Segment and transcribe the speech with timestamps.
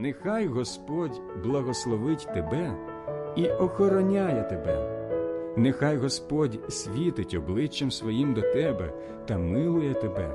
[0.00, 2.72] Нехай Господь благословить тебе
[3.36, 4.78] і охороняє тебе.
[5.56, 8.92] Нехай Господь світить обличчям своїм до тебе
[9.26, 10.28] та милує тебе.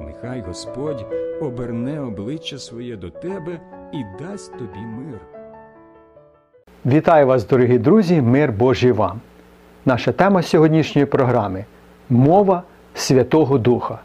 [0.00, 1.06] Нехай Господь
[1.40, 3.60] оберне обличчя своє до тебе
[3.92, 5.20] і дасть тобі мир.
[6.86, 9.20] Вітаю вас, дорогі друзі, мир Божий вам.
[9.86, 11.64] Наша тема сьогоднішньої програми
[12.10, 12.62] мова
[12.94, 13.98] Святого Духа.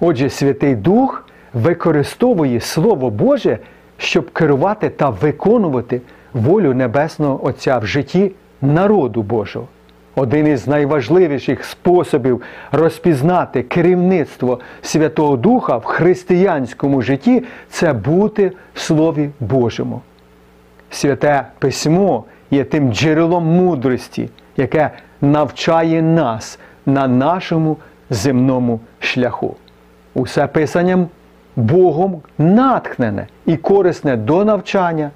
[0.00, 1.24] Отже, Святий Дух
[1.54, 3.58] використовує Слово Боже,
[4.00, 6.00] щоб керувати та виконувати
[6.32, 8.32] волю Небесного Отця в житті
[8.62, 9.66] народу Божого.
[10.14, 19.30] Один із найважливіших способів розпізнати керівництво Святого Духа в християнському житті це бути в Слові
[19.40, 20.00] Божому.
[20.90, 27.76] Святе Письмо є тим джерелом мудрості, яке навчає нас на нашому
[28.10, 29.56] земному шляху.
[30.14, 31.08] Усе писанням
[31.56, 35.10] Богом натхнене і корисне до навчання,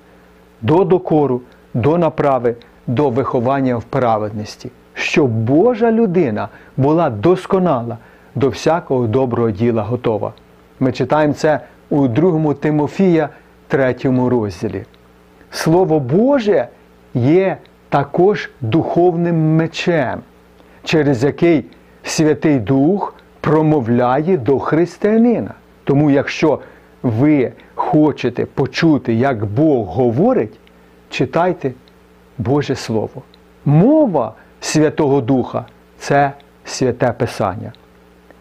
[0.63, 1.41] до докору,
[1.75, 2.55] до направи,
[2.87, 7.99] до виховання в праведності, щоб Божа людина була досконала,
[8.35, 10.33] до всякого доброго діла готова.
[10.81, 13.29] Ми читаємо це у 2 Тимофія,
[13.69, 14.85] 3 розділі.
[15.51, 16.69] Слово Боже
[17.15, 17.57] є
[17.89, 20.21] також духовним мечем,
[20.85, 21.65] через який
[22.03, 25.55] Святий Дух промовляє до християнина.
[25.85, 26.61] Тому, якщо
[27.03, 30.61] ви хочете почути, як Бог говорить,
[31.11, 31.73] читайте
[32.39, 33.23] Боже Слово.
[33.65, 35.65] Мова Святого Духа
[35.99, 36.33] це
[36.65, 37.73] святе Писання.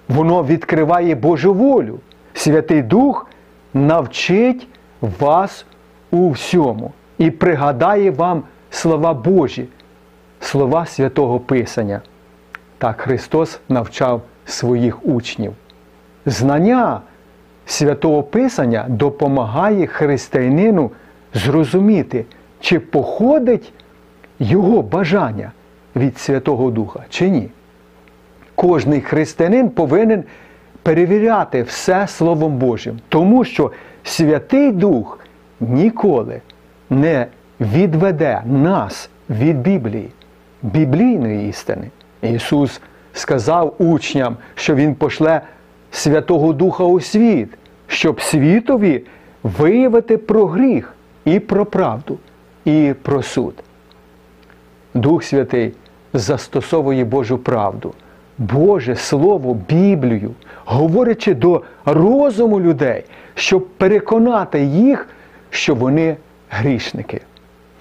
[0.07, 1.99] Воно відкриває Божу волю.
[2.33, 3.27] Святий Дух
[3.73, 4.67] навчить
[5.01, 5.65] вас
[6.11, 9.67] у всьому і пригадає вам слова Божі,
[10.39, 12.01] слова святого Писання.
[12.77, 15.53] Так Христос навчав своїх учнів.
[16.25, 17.01] Знання
[17.65, 20.91] святого Писання допомагає християнину
[21.33, 22.25] зрозуміти,
[22.59, 23.73] чи походить
[24.39, 25.51] його бажання
[25.95, 27.49] від Святого Духа, чи ні.
[28.55, 30.23] Кожний християнин повинен
[30.83, 33.71] перевіряти все Словом Божим, тому що
[34.03, 35.19] Святий Дух
[35.59, 36.41] ніколи
[36.89, 37.27] не
[37.61, 40.09] відведе нас від Біблії,
[40.61, 41.87] біблійної істини.
[42.21, 42.81] Ісус
[43.13, 45.41] сказав учням, що Він пошле
[45.93, 47.49] Святого Духа у світ,
[47.87, 49.03] щоб світові
[49.43, 50.93] виявити про гріх
[51.25, 52.17] і про правду,
[52.65, 53.53] і про суд.
[54.93, 55.73] Дух Святий
[56.13, 57.93] застосовує Божу правду,
[58.37, 60.31] Боже Слово, Біблію,
[60.65, 63.03] говорячи до розуму людей,
[63.35, 65.09] щоб переконати їх,
[65.49, 66.17] що вони
[66.49, 67.21] грішники.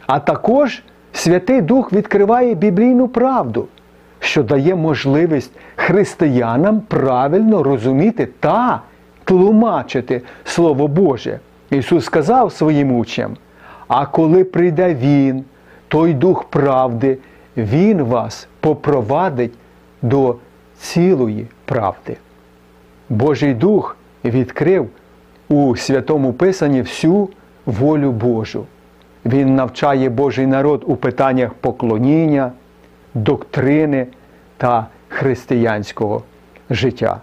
[0.07, 3.69] А також Святий Дух відкриває біблійну правду,
[4.23, 8.81] що дає можливість християнам правильно розуміти та
[9.25, 11.39] тлумачити Слово Боже.
[11.71, 13.37] Ісус сказав своїм учням:
[13.89, 15.45] а коли прийде Він,
[15.89, 17.19] той Дух правди,
[17.57, 19.53] Він вас попровадить
[20.03, 20.37] до
[20.79, 22.17] цілої правди.
[23.09, 24.89] Божий Дух відкрив
[25.49, 27.29] у Святому Писанні всю
[27.67, 28.67] волю Божу.
[29.25, 32.53] Він навчає Божий народ у питаннях поклоніння,
[33.15, 34.07] доктрини
[34.57, 36.23] та християнського
[36.71, 37.21] життя.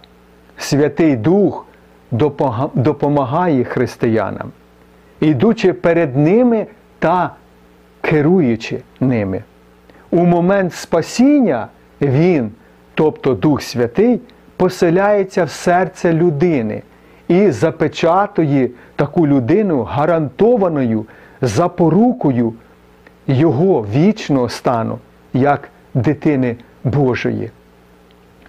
[0.56, 1.66] Святий Дух
[2.74, 4.52] допомагає християнам,
[5.20, 6.66] ідучи перед ними
[6.98, 7.30] та
[8.00, 9.42] керуючи ними.
[10.10, 11.68] У момент спасіння
[12.00, 12.50] Він,
[12.94, 14.20] тобто Дух Святий,
[14.56, 16.82] поселяється в серце людини
[17.28, 21.06] і запечатує таку людину гарантованою
[21.40, 22.54] запорукою
[23.26, 24.98] Його вічного стану,
[25.32, 27.50] як дитини Божої.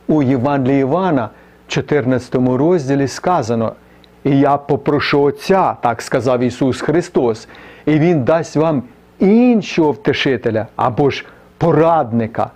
[0.08, 1.30] У Євангелії Івана,
[1.68, 3.74] 14 розділі сказано,
[4.24, 7.48] і я попрошу Отця, так сказав Ісус Христос,
[7.86, 8.84] і Він дасть вам
[9.20, 11.26] іншого втешителя або ж
[11.58, 12.50] порадника,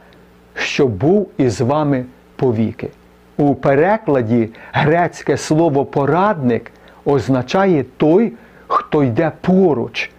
[0.55, 2.89] що був із вами повіки.
[3.37, 6.71] У перекладі грецьке слово порадник
[7.05, 8.33] означає той,
[8.67, 10.11] хто йде поруч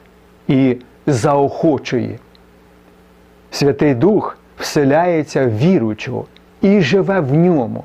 [0.49, 0.77] і
[1.07, 2.19] заохочує.
[3.51, 6.27] Святий Дух вселяється в віруючого
[6.61, 7.85] і живе в ньому.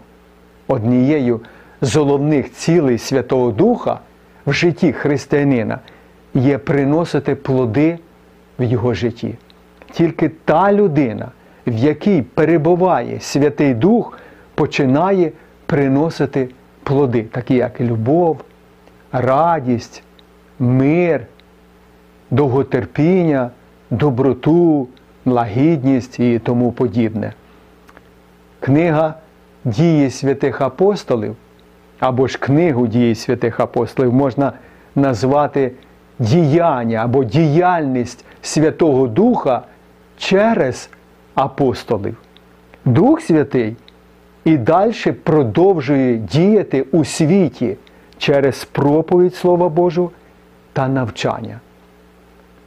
[0.68, 1.42] Однією
[1.82, 4.00] з головних цілей Святого Духа
[4.46, 5.80] в житті християнина
[6.34, 8.00] є приносити плоди
[8.60, 9.36] в його житті.
[9.92, 11.32] Тільки та людина,
[11.68, 14.18] в якій перебуває Святий Дух,
[14.56, 15.32] починає
[15.66, 16.50] приносити
[16.84, 18.42] плоди, такі як любов,
[19.12, 20.04] радість,
[20.60, 21.26] мир,
[22.32, 23.52] довготерпіння,
[23.90, 24.88] доброту,
[25.26, 27.34] лагідність і тому подібне.
[28.60, 29.14] Книга
[29.64, 31.36] дії святих апостолів
[32.00, 34.54] або ж книгу дії святих апостолів можна
[34.96, 35.72] назвати
[36.20, 39.62] діяння або діяльність Святого Духа
[40.18, 40.90] через
[41.36, 42.18] апостолів.
[42.86, 43.76] Дух Святий
[44.46, 47.78] і далі продовжує діяти у світі
[48.18, 50.12] через проповідь Слова Божого
[50.74, 51.60] та навчання.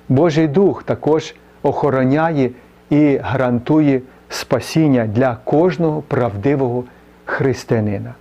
[0.08, 2.50] Божий Дух також охороняє
[2.90, 6.84] і гарантує спасіння для кожного правдивого
[7.24, 8.14] християнина.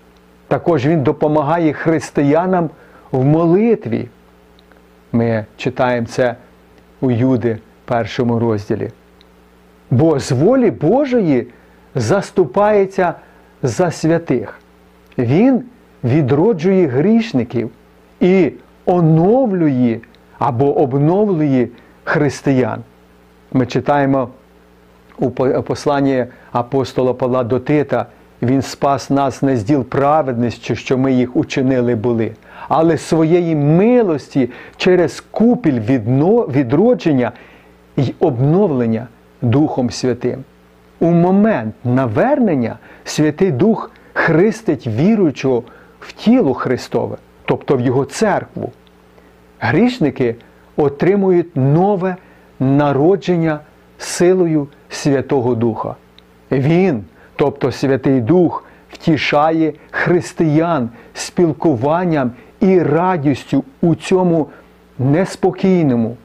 [0.47, 2.69] Також Він допомагає християнам
[3.11, 4.07] в молитві.
[5.11, 6.35] Ми читаємо це
[7.01, 8.89] у Юди першому розділі.
[9.91, 11.47] Бо з волі Божої
[11.95, 13.13] заступається
[13.63, 14.59] за святих.
[15.17, 15.63] Він
[16.03, 17.69] відроджує грішників
[18.19, 18.51] і
[18.85, 19.99] оновлює
[20.39, 21.67] або обновлює
[22.03, 22.83] християн.
[23.53, 24.29] Ми читаємо
[25.19, 28.05] у посланні апостола Павла до Тита,
[28.41, 32.31] він спас нас не з діл праведності, що ми їх учинили були,
[32.67, 35.79] але своєї милості через купіль
[36.49, 37.31] відродження
[37.97, 39.07] і обновлення
[39.41, 40.43] Духом Святим.
[40.99, 45.63] У момент навернення Святий Дух хрестить віруючого
[45.99, 48.71] в тіло Христове, тобто в Його церкву.
[49.59, 50.35] Грішники
[50.75, 52.15] отримують нове
[52.63, 53.59] народження
[53.97, 55.95] силою Святого Духа.
[56.51, 57.03] Він,
[57.35, 64.47] тобто Святий Дух, втішає християн спілкуванням і радістю у цьому
[64.99, 66.17] неспокійному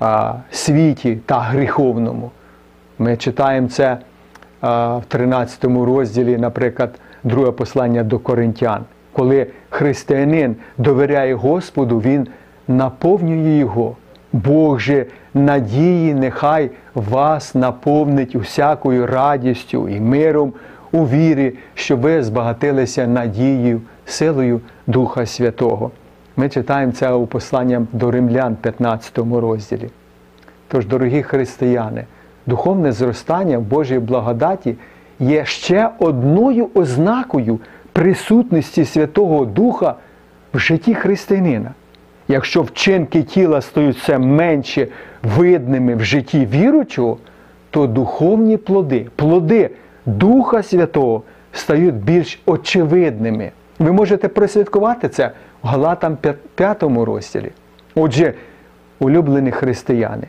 [0.00, 2.30] а, світі та гріховному.
[2.98, 3.98] Ми читаємо це
[4.60, 8.84] а, в 13 розділі, наприклад, друге послання до Коринтян.
[9.12, 12.28] Коли християнин довіряє Господу, він
[12.68, 13.96] наповнює його.
[14.32, 20.52] Бог же надії нехай вас наповнить усякою радістю і миром
[20.92, 25.90] у вірі, щоб ви збагатилися надією, силою Духа Святого.
[26.36, 29.90] Ми читаємо це у посланні до римлян, 15 розділі.
[30.68, 32.04] Тож, дорогі християни,
[32.46, 34.74] духовне зростання в Божій благодаті
[35.20, 37.58] є ще одною ознакою
[37.92, 39.94] присутності Святого Духа
[40.54, 41.70] в житті християнина.
[42.30, 44.88] Якщо вчинки тіла стають все менше
[45.22, 47.18] видними в житті віручого,
[47.70, 49.70] то духовні плоди, плоди
[50.06, 51.22] Духа Святого
[51.52, 53.50] стають більш очевидними.
[53.78, 55.30] Ви можете просвяткувати це
[55.62, 56.18] в Галатам
[56.54, 57.50] 5 розділі.
[57.94, 58.34] Отже,
[59.00, 60.26] улюблені християни,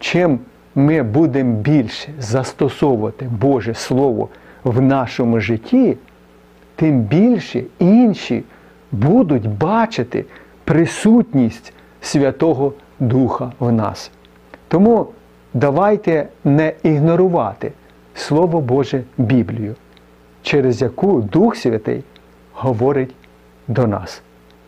[0.00, 0.38] чим
[0.74, 4.28] ми будемо більше застосовувати Боже Слово
[4.64, 5.96] в нашому житті,
[6.76, 8.42] тим більше інші
[8.92, 10.24] будуть бачити
[10.70, 14.10] присутність Святого Духа в нас.
[14.68, 15.06] Тому
[15.54, 17.72] давайте не ігнорувати
[18.14, 19.74] Слово Боже Біблію,
[20.42, 22.04] через яку Дух Святий
[22.52, 23.14] говорить
[23.68, 24.22] до нас.